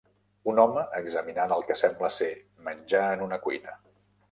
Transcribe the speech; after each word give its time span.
Un 0.53 0.61
home 0.63 0.85
examinant 0.99 1.53
el 1.59 1.67
que 1.69 1.77
sembla 1.83 2.11
ser 2.17 2.31
menjar 2.71 3.05
en 3.13 3.25
una 3.29 3.43
cuina. 3.47 3.79